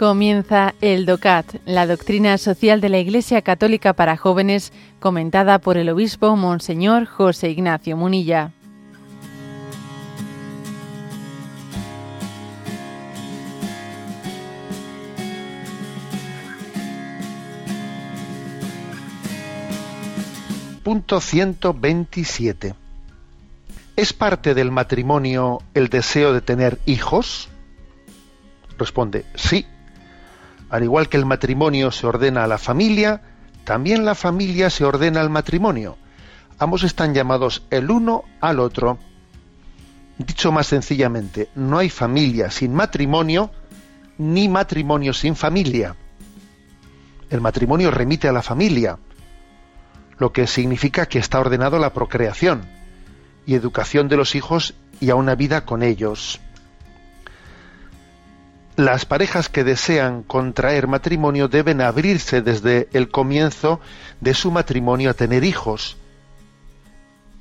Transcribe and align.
Comienza 0.00 0.74
el 0.80 1.04
DOCAT, 1.04 1.56
la 1.66 1.86
doctrina 1.86 2.38
social 2.38 2.80
de 2.80 2.88
la 2.88 2.96
Iglesia 2.96 3.42
Católica 3.42 3.92
para 3.92 4.16
jóvenes, 4.16 4.72
comentada 4.98 5.58
por 5.58 5.76
el 5.76 5.90
obispo 5.90 6.36
Monseñor 6.36 7.04
José 7.04 7.50
Ignacio 7.50 7.98
Munilla. 7.98 8.50
Punto 20.82 21.20
127. 21.20 22.74
¿Es 23.96 24.14
parte 24.14 24.54
del 24.54 24.70
matrimonio 24.70 25.58
el 25.74 25.90
deseo 25.90 26.32
de 26.32 26.40
tener 26.40 26.78
hijos? 26.86 27.50
Responde, 28.78 29.26
sí, 29.34 29.66
al 30.70 30.84
igual 30.84 31.08
que 31.08 31.16
el 31.16 31.26
matrimonio 31.26 31.90
se 31.90 32.06
ordena 32.06 32.44
a 32.44 32.46
la 32.46 32.58
familia, 32.58 33.20
también 33.64 34.04
la 34.04 34.14
familia 34.14 34.70
se 34.70 34.84
ordena 34.84 35.20
al 35.20 35.28
matrimonio. 35.28 35.98
Ambos 36.58 36.84
están 36.84 37.12
llamados 37.12 37.62
el 37.70 37.90
uno 37.90 38.24
al 38.40 38.60
otro. 38.60 38.98
Dicho 40.18 40.52
más 40.52 40.68
sencillamente, 40.68 41.48
no 41.54 41.78
hay 41.78 41.90
familia 41.90 42.50
sin 42.50 42.72
matrimonio, 42.72 43.50
ni 44.18 44.48
matrimonio 44.48 45.12
sin 45.12 45.34
familia. 45.34 45.96
El 47.30 47.40
matrimonio 47.40 47.90
remite 47.90 48.28
a 48.28 48.32
la 48.32 48.42
familia, 48.42 48.98
lo 50.18 50.32
que 50.32 50.46
significa 50.46 51.06
que 51.06 51.18
está 51.18 51.40
ordenado 51.40 51.78
la 51.78 51.92
procreación 51.92 52.66
y 53.46 53.54
educación 53.54 54.08
de 54.08 54.16
los 54.16 54.34
hijos 54.34 54.74
y 55.00 55.10
a 55.10 55.14
una 55.14 55.34
vida 55.34 55.64
con 55.64 55.82
ellos 55.82 56.40
las 58.84 59.04
parejas 59.04 59.50
que 59.50 59.62
desean 59.62 60.22
contraer 60.22 60.86
matrimonio 60.86 61.48
deben 61.48 61.82
abrirse 61.82 62.40
desde 62.40 62.88
el 62.92 63.10
comienzo 63.10 63.78
de 64.20 64.32
su 64.32 64.50
matrimonio 64.50 65.10
a 65.10 65.14
tener 65.14 65.44
hijos. 65.44 65.98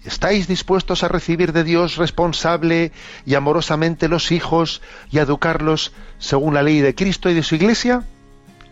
¿Estáis 0.03 0.47
dispuestos 0.47 1.03
a 1.03 1.07
recibir 1.07 1.53
de 1.53 1.63
Dios 1.63 1.95
responsable 1.95 2.91
y 3.25 3.35
amorosamente 3.35 4.09
los 4.09 4.31
hijos 4.31 4.81
y 5.11 5.19
a 5.19 5.21
educarlos 5.21 5.93
según 6.17 6.53
la 6.53 6.63
ley 6.63 6.81
de 6.81 6.93
Cristo 6.93 7.29
y 7.29 7.33
de 7.33 7.43
su 7.43 7.55
Iglesia? 7.55 8.03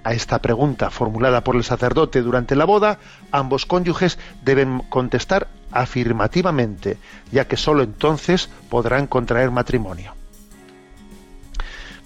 A 0.03 0.13
esta 0.13 0.41
pregunta 0.41 0.89
formulada 0.89 1.43
por 1.45 1.55
el 1.55 1.63
sacerdote 1.63 2.21
durante 2.21 2.55
la 2.55 2.65
boda, 2.65 2.99
ambos 3.31 3.65
cónyuges 3.65 4.19
deben 4.43 4.79
contestar 4.89 5.47
afirmativamente, 5.71 6.97
ya 7.31 7.45
que 7.45 7.55
sólo 7.55 7.83
entonces 7.83 8.49
podrán 8.69 9.07
contraer 9.07 9.51
matrimonio. 9.51 10.17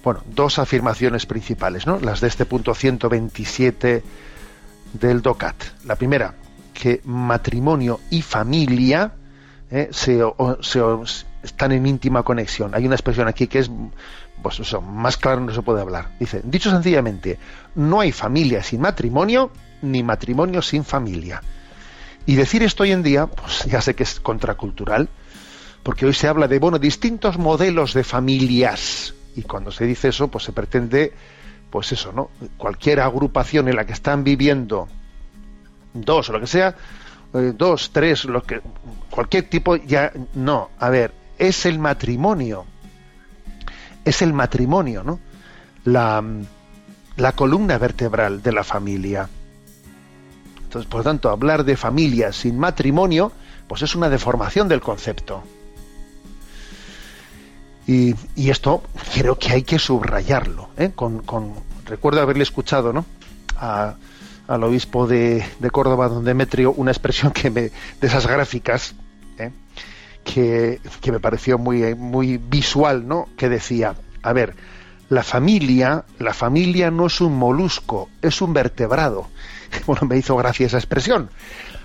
Bueno, 0.02 0.22
dos 0.26 0.58
afirmaciones 0.58 1.26
principales, 1.26 1.86
¿no? 1.86 2.00
Las 2.00 2.20
de 2.20 2.28
este 2.28 2.44
punto 2.44 2.74
127 2.74 4.02
del 4.94 5.22
DOCAT. 5.22 5.84
La 5.84 5.94
primera, 5.94 6.34
que 6.74 7.00
matrimonio 7.04 8.00
y 8.10 8.22
familia 8.22 9.12
¿eh? 9.70 9.88
se, 9.92 10.20
están 11.42 11.72
en 11.72 11.86
íntima 11.86 12.24
conexión. 12.24 12.74
Hay 12.74 12.84
una 12.84 12.96
expresión 12.96 13.28
aquí 13.28 13.46
que 13.46 13.60
es, 13.60 13.70
pues 14.42 14.58
eso, 14.58 14.80
más 14.80 15.16
claro 15.16 15.40
no 15.40 15.54
se 15.54 15.62
puede 15.62 15.80
hablar. 15.80 16.10
Dice, 16.18 16.40
dicho 16.44 16.70
sencillamente, 16.70 17.38
no 17.76 18.00
hay 18.00 18.10
familia 18.10 18.62
sin 18.64 18.80
matrimonio, 18.80 19.52
ni 19.82 20.02
matrimonio 20.02 20.62
sin 20.62 20.84
familia. 20.84 21.42
Y 22.26 22.34
decir 22.34 22.64
esto 22.64 22.82
hoy 22.82 22.90
en 22.90 23.04
día, 23.04 23.26
pues 23.26 23.64
ya 23.66 23.80
sé 23.80 23.94
que 23.94 24.02
es 24.02 24.18
contracultural, 24.18 25.08
porque 25.84 26.06
hoy 26.06 26.14
se 26.14 26.26
habla 26.26 26.48
de, 26.48 26.58
bueno, 26.58 26.80
distintos 26.80 27.38
modelos 27.38 27.94
de 27.94 28.02
familias 28.04 29.14
y 29.34 29.42
cuando 29.42 29.70
se 29.70 29.86
dice 29.86 30.08
eso, 30.08 30.28
pues 30.28 30.44
se 30.44 30.52
pretende, 30.52 31.12
pues 31.70 31.92
eso, 31.92 32.12
¿no? 32.12 32.30
Cualquier 32.56 33.00
agrupación 33.00 33.68
en 33.68 33.76
la 33.76 33.86
que 33.86 33.92
están 33.92 34.24
viviendo 34.24 34.88
dos 35.94 36.28
o 36.28 36.32
lo 36.32 36.40
que 36.40 36.46
sea, 36.46 36.74
eh, 37.34 37.52
dos, 37.56 37.90
tres, 37.92 38.24
lo 38.24 38.42
que, 38.42 38.60
cualquier 39.10 39.48
tipo, 39.48 39.76
ya 39.76 40.12
no. 40.34 40.70
A 40.78 40.90
ver, 40.90 41.12
es 41.38 41.66
el 41.66 41.78
matrimonio, 41.78 42.66
es 44.04 44.22
el 44.22 44.32
matrimonio, 44.32 45.02
¿no? 45.02 45.20
La, 45.84 46.22
la 47.16 47.32
columna 47.32 47.78
vertebral 47.78 48.42
de 48.42 48.52
la 48.52 48.64
familia. 48.64 49.28
Entonces, 50.64 50.88
por 50.88 51.00
lo 51.00 51.04
tanto, 51.04 51.30
hablar 51.30 51.64
de 51.64 51.76
familia 51.76 52.32
sin 52.32 52.58
matrimonio, 52.58 53.32
pues 53.66 53.82
es 53.82 53.94
una 53.94 54.08
deformación 54.08 54.68
del 54.68 54.80
concepto. 54.80 55.42
Y, 57.86 58.14
esto 58.36 58.82
creo 59.14 59.38
que 59.38 59.52
hay 59.52 59.62
que 59.62 59.78
subrayarlo. 59.78 60.68
¿eh? 60.76 60.92
Con, 60.94 61.22
recuerdo 61.86 62.20
haberle 62.20 62.42
escuchado 62.42 62.92
¿no? 62.92 63.04
al 63.58 64.64
obispo 64.64 65.06
de, 65.06 65.44
Córdoba, 65.72 66.08
don 66.08 66.24
Demetrio, 66.24 66.72
una 66.72 66.90
expresión 66.90 67.32
que 67.32 67.50
me, 67.50 67.62
de 67.62 67.72
esas 68.00 68.26
gráficas 68.26 68.94
¿eh? 69.38 69.50
que, 70.24 70.80
me 71.10 71.20
pareció 71.20 71.58
muy, 71.58 71.94
muy 71.94 72.38
visual, 72.38 73.06
¿no? 73.06 73.28
que 73.36 73.48
decía, 73.48 73.94
a 74.22 74.32
ver, 74.32 74.54
la 75.08 75.22
familia, 75.22 76.04
la 76.18 76.32
familia 76.32 76.90
no 76.90 77.06
es 77.06 77.20
un 77.20 77.36
molusco, 77.36 78.08
es 78.22 78.40
un 78.40 78.52
vertebrado. 78.52 79.28
Bueno, 79.86 80.06
me 80.06 80.18
hizo 80.18 80.36
gracia 80.36 80.66
esa 80.66 80.76
expresión. 80.76 81.30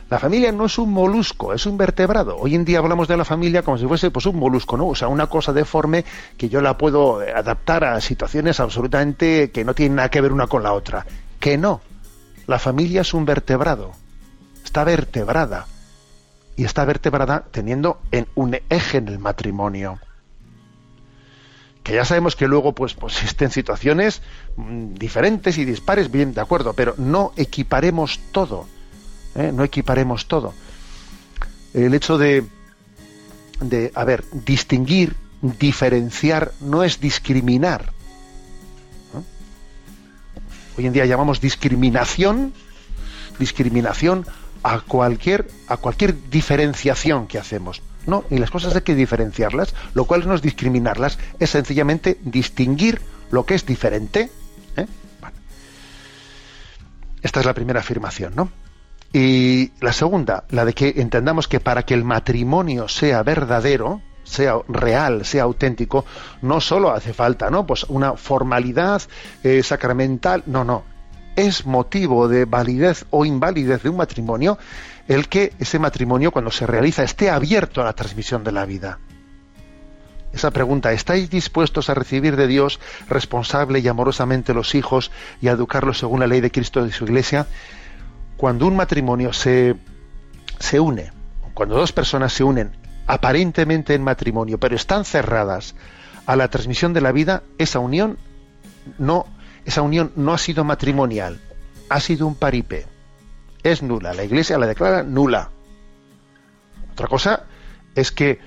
La 0.09 0.19
familia 0.19 0.53
no 0.53 0.65
es 0.65 0.77
un 0.77 0.91
molusco, 0.91 1.53
es 1.53 1.65
un 1.65 1.77
vertebrado. 1.77 2.37
Hoy 2.37 2.55
en 2.55 2.63
día 2.63 2.79
hablamos 2.79 3.09
de 3.09 3.17
la 3.17 3.25
familia 3.25 3.61
como 3.61 3.77
si 3.77 3.85
fuese 3.85 4.09
pues, 4.09 4.25
un 4.25 4.37
molusco, 4.37 4.77
¿no? 4.77 4.87
O 4.87 4.95
sea, 4.95 5.09
una 5.09 5.27
cosa 5.27 5.51
deforme 5.51 6.05
que 6.37 6.47
yo 6.47 6.61
la 6.61 6.77
puedo 6.77 7.21
eh, 7.21 7.33
adaptar 7.33 7.83
a 7.83 7.99
situaciones 7.99 8.61
absolutamente 8.61 9.51
que 9.51 9.65
no 9.65 9.73
tienen 9.73 9.97
nada 9.97 10.09
que 10.09 10.21
ver 10.21 10.31
una 10.31 10.47
con 10.47 10.63
la 10.63 10.71
otra. 10.71 11.05
Que 11.41 11.57
no. 11.57 11.81
La 12.45 12.57
familia 12.57 13.01
es 13.01 13.13
un 13.13 13.25
vertebrado. 13.25 13.91
Está 14.63 14.85
vertebrada. 14.85 15.67
Y 16.55 16.63
está 16.63 16.85
vertebrada 16.85 17.43
teniendo 17.51 17.99
en 18.11 18.27
un 18.33 18.57
eje 18.69 18.99
en 18.99 19.09
el 19.09 19.19
matrimonio. 19.19 19.99
Que 21.83 21.95
ya 21.95 22.05
sabemos 22.05 22.37
que 22.37 22.47
luego 22.47 22.71
pues, 22.71 22.93
pues 22.93 23.17
existen 23.21 23.51
situaciones 23.51 24.21
mm, 24.55 24.93
diferentes 24.93 25.57
y 25.57 25.65
dispares, 25.65 26.09
bien, 26.09 26.33
de 26.33 26.39
acuerdo, 26.39 26.71
pero 26.71 26.93
no 26.97 27.33
equiparemos 27.35 28.21
todo 28.31 28.67
¿eh? 29.37 29.51
no 29.53 29.63
equiparemos 29.63 30.27
todo. 30.27 30.53
El 31.73 31.93
hecho 31.93 32.17
de, 32.17 32.45
a 33.93 34.03
ver, 34.03 34.25
distinguir, 34.31 35.15
diferenciar, 35.41 36.51
no 36.59 36.83
es 36.83 36.99
discriminar. 36.99 37.93
Hoy 40.77 40.85
en 40.85 40.93
día 40.93 41.05
llamamos 41.05 41.41
discriminación, 41.41 42.53
discriminación 43.39 44.25
a 44.63 44.79
cualquier, 44.81 45.47
a 45.67 45.77
cualquier 45.77 46.29
diferenciación 46.29 47.27
que 47.27 47.39
hacemos. 47.39 47.81
No, 48.05 48.23
y 48.29 48.37
las 48.37 48.51
cosas 48.51 48.75
hay 48.75 48.81
que 48.81 48.95
diferenciarlas, 48.95 49.75
lo 49.93 50.05
cual 50.05 50.27
no 50.27 50.33
es 50.33 50.41
discriminarlas, 50.41 51.19
es 51.39 51.49
sencillamente 51.49 52.17
distinguir 52.21 53.01
lo 53.31 53.45
que 53.45 53.55
es 53.55 53.65
diferente. 53.65 54.29
¿eh? 54.77 54.85
Esta 57.21 57.39
es 57.41 57.45
la 57.45 57.53
primera 57.53 57.81
afirmación, 57.81 58.33
¿no? 58.35 58.49
Y 59.13 59.71
la 59.79 59.93
segunda, 59.93 60.43
la 60.49 60.65
de 60.65 60.73
que 60.73 60.93
entendamos 60.97 61.47
que 61.47 61.59
para 61.59 61.83
que 61.83 61.93
el 61.93 62.03
matrimonio 62.03 62.87
sea 62.87 63.23
verdadero, 63.23 64.01
sea 64.23 64.55
real, 64.67 65.25
sea 65.25 65.43
auténtico, 65.43 66.05
no 66.41 66.59
solo 66.59 66.91
hace 66.91 67.13
falta, 67.13 67.49
¿no? 67.49 67.65
Pues 67.65 67.85
una 67.85 68.13
formalidad 68.13 69.01
eh, 69.43 69.63
sacramental, 69.63 70.43
no, 70.45 70.63
no. 70.63 70.83
Es 71.35 71.65
motivo 71.65 72.27
de 72.27 72.45
validez 72.45 73.05
o 73.11 73.25
invalidez 73.25 73.83
de 73.83 73.89
un 73.89 73.97
matrimonio 73.97 74.57
el 75.07 75.29
que 75.29 75.53
ese 75.59 75.79
matrimonio, 75.79 76.31
cuando 76.31 76.51
se 76.51 76.67
realiza, 76.67 77.03
esté 77.03 77.29
abierto 77.29 77.81
a 77.81 77.85
la 77.85 77.93
transmisión 77.93 78.43
de 78.43 78.51
la 78.51 78.65
vida. 78.65 78.99
Esa 80.33 80.51
pregunta, 80.51 80.91
¿estáis 80.91 81.29
dispuestos 81.29 81.89
a 81.89 81.93
recibir 81.93 82.35
de 82.35 82.47
Dios 82.47 82.79
responsable 83.07 83.79
y 83.79 83.87
amorosamente 83.87 84.53
los 84.53 84.75
hijos 84.75 85.11
y 85.41 85.47
a 85.47 85.53
educarlos 85.53 85.99
según 85.99 86.19
la 86.19 86.27
ley 86.27 86.41
de 86.41 86.51
Cristo 86.51 86.83
de 86.83 86.91
su 86.91 87.05
Iglesia? 87.05 87.47
Cuando 88.37 88.67
un 88.67 88.75
matrimonio 88.75 89.33
se, 89.33 89.75
se 90.59 90.79
une, 90.79 91.11
cuando 91.53 91.75
dos 91.75 91.91
personas 91.91 92.31
se 92.31 92.43
unen 92.43 92.71
aparentemente 93.07 93.93
en 93.95 94.03
matrimonio, 94.03 94.59
pero 94.59 94.75
están 94.75 95.05
cerradas 95.05 95.75
a 96.25 96.35
la 96.35 96.49
transmisión 96.49 96.93
de 96.93 97.01
la 97.01 97.11
vida, 97.11 97.43
esa 97.57 97.79
unión 97.79 98.17
no, 98.99 99.25
esa 99.65 99.81
unión 99.81 100.11
no 100.15 100.33
ha 100.33 100.37
sido 100.37 100.63
matrimonial, 100.63 101.39
ha 101.89 101.99
sido 101.99 102.27
un 102.27 102.35
paripe. 102.35 102.85
Es 103.63 103.81
nula. 103.81 104.13
La 104.13 104.23
Iglesia 104.23 104.57
la 104.57 104.67
declara 104.67 105.03
nula. 105.03 105.49
Otra 106.91 107.07
cosa 107.07 107.43
es 107.95 108.11
que 108.11 108.39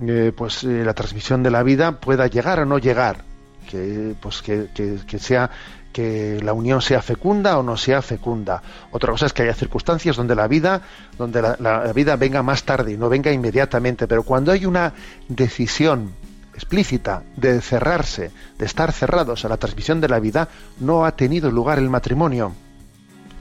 eh, 0.00 0.32
pues 0.36 0.64
eh, 0.64 0.82
la 0.84 0.94
transmisión 0.94 1.42
de 1.42 1.50
la 1.50 1.62
vida 1.62 2.00
pueda 2.00 2.26
llegar 2.26 2.60
o 2.60 2.66
no 2.66 2.78
llegar, 2.78 3.24
que 3.68 4.14
pues 4.20 4.42
que, 4.42 4.68
que 4.74 5.18
sea 5.18 5.50
que 5.92 6.40
la 6.42 6.52
unión 6.52 6.80
sea 6.80 7.02
fecunda 7.02 7.58
o 7.58 7.62
no 7.62 7.76
sea 7.76 8.02
fecunda. 8.02 8.62
Otra 8.92 9.12
cosa 9.12 9.26
es 9.26 9.32
que 9.32 9.42
haya 9.42 9.54
circunstancias 9.54 10.16
donde 10.16 10.34
la 10.34 10.46
vida, 10.46 10.82
donde 11.18 11.42
la, 11.42 11.92
vida 11.92 12.16
venga 12.16 12.42
más 12.42 12.62
tarde 12.64 12.92
y 12.92 12.96
no 12.96 13.08
venga 13.08 13.32
inmediatamente, 13.32 14.06
pero 14.06 14.22
cuando 14.22 14.52
hay 14.52 14.66
una 14.66 14.92
decisión 15.28 16.12
explícita 16.54 17.22
de 17.36 17.60
cerrarse, 17.60 18.30
de 18.58 18.66
estar 18.66 18.92
cerrados 18.92 19.44
a 19.44 19.48
la 19.48 19.56
transmisión 19.56 20.00
de 20.00 20.08
la 20.08 20.20
vida, 20.20 20.48
no 20.78 21.04
ha 21.04 21.12
tenido 21.12 21.50
lugar 21.50 21.78
el 21.78 21.90
matrimonio. 21.90 22.52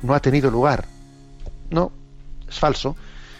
No 0.01 0.13
ha 0.13 0.19
tenido 0.21 0.49
lugar. 0.49 0.85
No, 1.69 1.91
es 2.47 2.57
falso. 2.57 2.95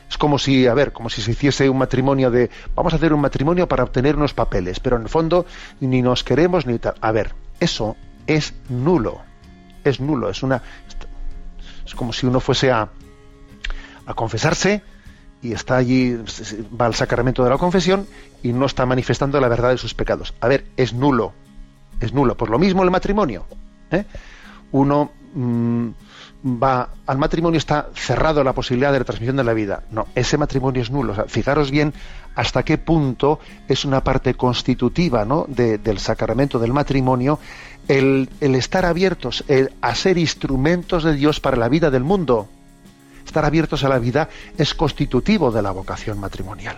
Es 0.09 0.17
como 0.17 0.39
si, 0.39 0.65
a 0.67 0.73
ver, 0.73 0.91
como 0.91 1.09
si 1.09 1.21
se 1.21 1.31
hiciese 1.31 1.69
un 1.69 1.77
matrimonio 1.77 2.31
de, 2.31 2.50
vamos 2.75 2.94
a 2.94 2.95
hacer 2.95 3.13
un 3.13 3.21
matrimonio 3.21 3.67
para 3.67 3.83
obtener 3.83 4.15
unos 4.15 4.33
papeles, 4.33 4.79
pero 4.79 4.95
en 4.95 5.03
el 5.03 5.09
fondo 5.09 5.45
ni 5.79 6.01
nos 6.01 6.23
queremos 6.23 6.65
ni 6.65 6.79
tal. 6.79 6.95
A 7.00 7.11
ver, 7.11 7.35
eso 7.59 7.95
es 8.25 8.53
nulo. 8.69 9.21
Es 9.83 10.00
nulo, 10.00 10.29
es 10.29 10.44
una 10.44 10.61
es 11.85 11.95
como 11.95 12.11
si 12.11 12.27
uno 12.27 12.39
fuese 12.39 12.71
a 12.71 12.89
a 14.09 14.13
confesarse 14.15 14.81
y 15.41 15.53
está 15.53 15.77
allí, 15.77 16.17
va 16.79 16.88
al 16.88 16.95
sacramento 16.95 17.44
de 17.44 17.50
la 17.51 17.57
confesión 17.57 18.07
y 18.41 18.51
no 18.51 18.65
está 18.65 18.85
manifestando 18.85 19.39
la 19.39 19.47
verdad 19.47 19.69
de 19.69 19.77
sus 19.77 19.94
pecados. 19.94 20.33
A 20.41 20.47
ver, 20.47 20.65
es 20.75 20.94
nulo, 20.94 21.33
es 22.00 22.11
nulo. 22.11 22.35
Por 22.35 22.50
lo 22.50 22.57
mismo 22.57 22.83
el 22.83 22.91
matrimonio. 22.91 23.45
¿eh? 23.91 24.06
Uno 24.71 25.11
mm, 25.34 25.90
va 26.62 26.90
al 27.06 27.18
matrimonio 27.18 27.58
está 27.58 27.90
cerrado 27.96 28.44
la 28.44 28.54
posibilidad 28.54 28.92
de 28.92 29.00
la 29.00 29.06
transmisión 29.06 29.38
de 29.38 29.44
la 29.44 29.54
vida. 29.54 29.84
No, 29.92 30.08
ese 30.16 30.38
matrimonio 30.38 30.81
es 30.81 30.92
nulo. 30.92 31.14
fijaros 31.28 31.72
bien 31.72 31.94
hasta 32.36 32.64
qué 32.64 32.78
punto 32.78 33.40
es 33.68 33.86
una 33.86 34.04
parte 34.04 34.34
constitutiva 34.36 35.26
¿no? 35.26 35.46
del 35.48 36.00
sacramento 36.00 36.60
del 36.60 36.74
matrimonio 36.74 37.40
el, 37.88 38.30
el 38.40 38.56
estar 38.56 38.86
abiertos 38.86 39.44
a 39.81 39.96
ser 39.96 40.18
instrumentos 40.18 41.04
de 41.04 41.14
Dios 41.14 41.40
para 41.40 41.58
la 41.58 41.68
vida 41.68 41.90
del 41.90 42.04
mundo 42.04 42.48
estar 43.26 43.46
abiertos 43.46 43.84
a 43.84 43.90
la 43.90 44.00
vida 44.00 44.30
es 44.58 44.74
constitutivo 44.74 45.52
de 45.52 45.62
la 45.62 45.72
vocación 45.72 46.20
matrimonial. 46.20 46.78